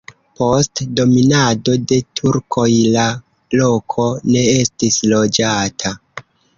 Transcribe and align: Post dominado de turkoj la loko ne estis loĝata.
Post 0.39 0.79
dominado 0.99 1.75
de 1.91 1.99
turkoj 2.21 2.67
la 2.97 3.05
loko 3.61 4.09
ne 4.35 4.49
estis 4.59 5.03
loĝata. 5.17 5.99